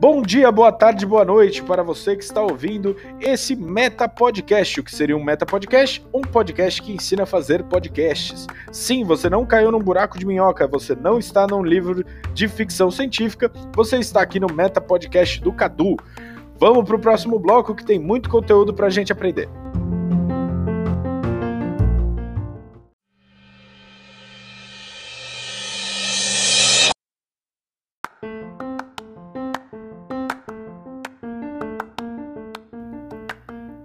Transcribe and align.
Bom 0.00 0.22
dia, 0.22 0.50
boa 0.50 0.72
tarde, 0.72 1.04
boa 1.04 1.26
noite 1.26 1.62
para 1.62 1.82
você 1.82 2.16
que 2.16 2.24
está 2.24 2.40
ouvindo 2.40 2.96
esse 3.20 3.54
Meta 3.54 4.08
Podcast. 4.08 4.80
O 4.80 4.82
que 4.82 4.94
seria 4.94 5.14
um 5.14 5.22
Meta 5.22 5.44
Podcast? 5.44 6.02
Um 6.10 6.22
podcast 6.22 6.80
que 6.80 6.94
ensina 6.94 7.24
a 7.24 7.26
fazer 7.26 7.62
podcasts. 7.64 8.46
Sim, 8.72 9.04
você 9.04 9.28
não 9.28 9.44
caiu 9.44 9.70
num 9.70 9.78
buraco 9.78 10.18
de 10.18 10.24
minhoca, 10.24 10.66
você 10.66 10.94
não 10.94 11.18
está 11.18 11.46
num 11.46 11.62
livro 11.62 12.02
de 12.32 12.48
ficção 12.48 12.90
científica, 12.90 13.52
você 13.76 13.98
está 13.98 14.22
aqui 14.22 14.40
no 14.40 14.50
Meta 14.50 14.80
Podcast 14.80 15.38
do 15.42 15.52
Cadu. 15.52 15.98
Vamos 16.58 16.86
para 16.86 16.96
o 16.96 17.00
próximo 17.00 17.38
bloco 17.38 17.74
que 17.74 17.84
tem 17.84 17.98
muito 17.98 18.30
conteúdo 18.30 18.72
para 18.72 18.86
a 18.86 18.90
gente 18.90 19.12
aprender. 19.12 19.50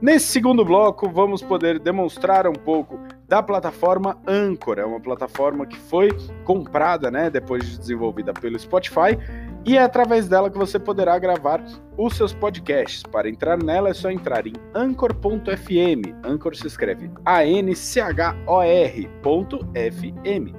Nesse 0.00 0.26
segundo 0.26 0.62
bloco, 0.62 1.08
vamos 1.08 1.42
poder 1.42 1.78
demonstrar 1.78 2.46
um 2.46 2.52
pouco 2.52 2.98
da 3.26 3.42
plataforma 3.42 4.18
Anchor. 4.26 4.78
É 4.78 4.84
uma 4.84 5.00
plataforma 5.00 5.64
que 5.64 5.78
foi 5.78 6.10
comprada, 6.44 7.10
né, 7.10 7.30
depois 7.30 7.64
de 7.64 7.78
desenvolvida 7.78 8.34
pelo 8.34 8.58
Spotify, 8.58 9.18
e 9.64 9.76
é 9.76 9.82
através 9.82 10.28
dela 10.28 10.50
que 10.50 10.58
você 10.58 10.78
poderá 10.78 11.18
gravar 11.18 11.64
os 11.96 12.14
seus 12.14 12.34
podcasts. 12.34 13.02
Para 13.04 13.26
entrar 13.28 13.56
nela 13.62 13.88
é 13.88 13.94
só 13.94 14.10
entrar 14.10 14.46
em 14.46 14.52
anchor.fm. 14.74 16.14
Anchor 16.22 16.54
se 16.54 16.66
escreve 16.66 17.10
A 17.24 17.46
N 17.46 17.74
C 17.74 17.98
H 17.98 18.36
O 18.46 18.62
R.fm. 18.62 20.54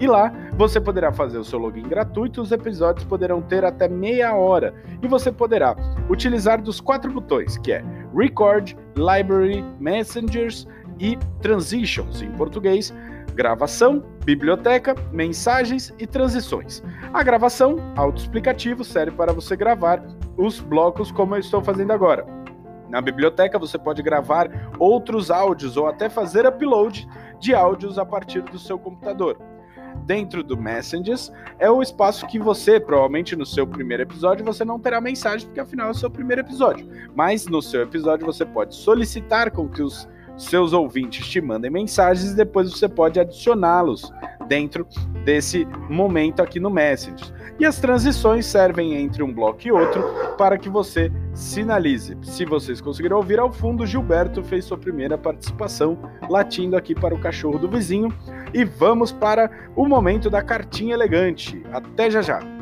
E 0.00 0.06
lá 0.08 0.32
você 0.56 0.80
poderá 0.80 1.12
fazer 1.12 1.38
o 1.38 1.44
seu 1.44 1.60
login 1.60 1.84
gratuito, 1.88 2.42
os 2.42 2.50
episódios 2.50 3.04
poderão 3.04 3.40
ter 3.40 3.64
até 3.64 3.88
meia 3.88 4.34
hora 4.34 4.74
e 5.00 5.06
você 5.06 5.30
poderá 5.30 5.76
utilizar 6.10 6.60
dos 6.60 6.80
quatro 6.80 7.12
botões, 7.12 7.56
que 7.58 7.72
é 7.72 7.84
Record, 8.14 8.74
Library, 8.96 9.64
Messengers 9.80 10.66
e 10.98 11.18
Transitions 11.40 12.22
em 12.22 12.30
português, 12.32 12.92
gravação, 13.34 14.04
biblioteca, 14.24 14.94
mensagens 15.10 15.92
e 15.98 16.06
transições. 16.06 16.82
A 17.12 17.22
gravação, 17.22 17.76
autoexplicativo, 17.96 18.84
serve 18.84 19.16
para 19.16 19.32
você 19.32 19.56
gravar 19.56 20.02
os 20.36 20.60
blocos 20.60 21.10
como 21.10 21.34
eu 21.34 21.40
estou 21.40 21.62
fazendo 21.62 21.92
agora. 21.92 22.26
Na 22.88 23.00
biblioteca 23.00 23.58
você 23.58 23.78
pode 23.78 24.02
gravar 24.02 24.50
outros 24.78 25.30
áudios 25.30 25.76
ou 25.76 25.86
até 25.86 26.10
fazer 26.10 26.46
upload 26.46 27.08
de 27.40 27.54
áudios 27.54 27.98
a 27.98 28.04
partir 28.04 28.42
do 28.42 28.58
seu 28.58 28.78
computador 28.78 29.38
dentro 30.04 30.42
do 30.42 30.56
Messages 30.56 31.32
é 31.58 31.70
o 31.70 31.82
espaço 31.82 32.26
que 32.26 32.38
você, 32.38 32.80
provavelmente 32.80 33.36
no 33.36 33.46
seu 33.46 33.66
primeiro 33.66 34.02
episódio, 34.02 34.44
você 34.44 34.64
não 34.64 34.78
terá 34.78 35.00
mensagem, 35.00 35.46
porque 35.46 35.60
afinal 35.60 35.88
é 35.88 35.90
o 35.90 35.94
seu 35.94 36.10
primeiro 36.10 36.40
episódio. 36.42 36.88
Mas 37.14 37.46
no 37.46 37.62
seu 37.62 37.82
episódio 37.82 38.26
você 38.26 38.44
pode 38.44 38.74
solicitar 38.74 39.50
com 39.50 39.68
que 39.68 39.82
os 39.82 40.08
seus 40.36 40.72
ouvintes 40.72 41.26
te 41.28 41.40
mandem 41.40 41.70
mensagens 41.70 42.32
e 42.32 42.36
depois 42.36 42.70
você 42.70 42.88
pode 42.88 43.20
adicioná-los 43.20 44.12
dentro 44.48 44.86
desse 45.24 45.66
momento 45.88 46.40
aqui 46.40 46.58
no 46.58 46.70
Messages. 46.70 47.32
E 47.60 47.66
as 47.66 47.78
transições 47.78 48.46
servem 48.46 48.94
entre 48.94 49.22
um 49.22 49.32
bloco 49.32 49.60
e 49.64 49.70
outro 49.70 50.02
para 50.36 50.58
que 50.58 50.68
você 50.68 51.12
sinalize. 51.32 52.16
Se 52.22 52.44
vocês 52.44 52.80
conseguiram 52.80 53.18
ouvir 53.18 53.38
ao 53.38 53.52
fundo, 53.52 53.86
Gilberto 53.86 54.42
fez 54.42 54.64
sua 54.64 54.78
primeira 54.78 55.16
participação 55.16 55.98
latindo 56.28 56.76
aqui 56.76 56.94
para 56.94 57.14
o 57.14 57.20
cachorro 57.20 57.58
do 57.58 57.68
vizinho. 57.68 58.12
E 58.54 58.64
vamos 58.64 59.12
para 59.12 59.50
o 59.74 59.86
momento 59.86 60.28
da 60.28 60.42
cartinha 60.42 60.94
elegante. 60.94 61.62
Até 61.72 62.10
já 62.10 62.22
já! 62.22 62.61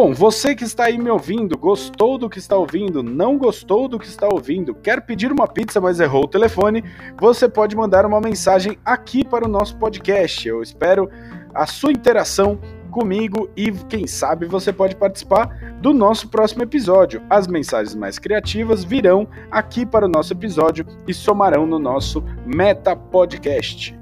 Bom, 0.00 0.14
você 0.14 0.54
que 0.54 0.62
está 0.62 0.84
aí 0.84 0.96
me 0.96 1.10
ouvindo, 1.10 1.58
gostou 1.58 2.16
do 2.16 2.30
que 2.30 2.38
está 2.38 2.56
ouvindo, 2.56 3.02
não 3.02 3.36
gostou 3.36 3.88
do 3.88 3.98
que 3.98 4.06
está 4.06 4.28
ouvindo, 4.32 4.72
quer 4.72 5.00
pedir 5.00 5.32
uma 5.32 5.48
pizza, 5.48 5.80
mas 5.80 5.98
errou 5.98 6.22
o 6.22 6.28
telefone, 6.28 6.84
você 7.20 7.48
pode 7.48 7.74
mandar 7.74 8.06
uma 8.06 8.20
mensagem 8.20 8.78
aqui 8.84 9.24
para 9.24 9.44
o 9.44 9.48
nosso 9.48 9.76
podcast. 9.76 10.46
Eu 10.46 10.62
espero 10.62 11.10
a 11.52 11.66
sua 11.66 11.90
interação 11.90 12.60
comigo 12.92 13.50
e 13.56 13.72
quem 13.88 14.06
sabe 14.06 14.46
você 14.46 14.72
pode 14.72 14.94
participar 14.94 15.48
do 15.82 15.92
nosso 15.92 16.28
próximo 16.28 16.62
episódio. 16.62 17.20
As 17.28 17.48
mensagens 17.48 17.96
mais 17.96 18.20
criativas 18.20 18.84
virão 18.84 19.26
aqui 19.50 19.84
para 19.84 20.06
o 20.06 20.08
nosso 20.08 20.32
episódio 20.32 20.86
e 21.08 21.12
somarão 21.12 21.66
no 21.66 21.80
nosso 21.80 22.22
Meta 22.46 22.94
Podcast. 22.94 23.97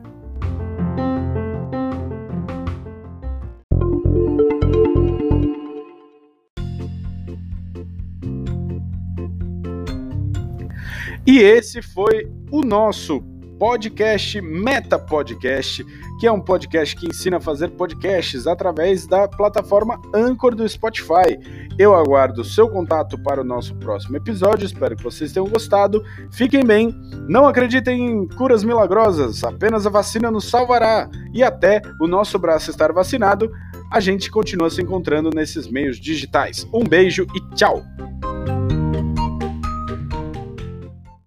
E 11.26 11.38
esse 11.38 11.82
foi 11.82 12.28
o 12.50 12.62
nosso 12.62 13.22
podcast 13.58 14.40
Meta 14.40 14.98
Podcast, 14.98 15.84
que 16.18 16.26
é 16.26 16.32
um 16.32 16.40
podcast 16.40 16.94
que 16.94 17.08
ensina 17.08 17.38
a 17.38 17.40
fazer 17.40 17.70
podcasts 17.70 18.46
através 18.46 19.06
da 19.06 19.26
plataforma 19.26 20.00
Anchor 20.14 20.54
do 20.54 20.68
Spotify. 20.68 21.38
Eu 21.78 21.94
aguardo 21.94 22.42
o 22.42 22.44
seu 22.44 22.68
contato 22.68 23.18
para 23.18 23.40
o 23.40 23.44
nosso 23.44 23.74
próximo 23.76 24.16
episódio, 24.16 24.66
espero 24.66 24.96
que 24.96 25.02
vocês 25.02 25.32
tenham 25.32 25.48
gostado. 25.48 26.04
Fiquem 26.30 26.64
bem, 26.64 26.94
não 27.28 27.46
acreditem 27.46 28.06
em 28.06 28.28
curas 28.28 28.62
milagrosas, 28.62 29.42
apenas 29.42 29.86
a 29.86 29.90
vacina 29.90 30.30
nos 30.30 30.48
salvará. 30.48 31.08
E 31.32 31.42
até 31.42 31.82
o 32.00 32.06
nosso 32.06 32.38
braço 32.38 32.70
estar 32.70 32.92
vacinado, 32.92 33.50
a 33.90 34.00
gente 34.00 34.30
continua 34.30 34.70
se 34.70 34.82
encontrando 34.82 35.30
nesses 35.34 35.68
meios 35.68 35.98
digitais. 35.98 36.66
Um 36.72 36.84
beijo 36.84 37.26
e 37.34 37.54
tchau! 37.54 37.84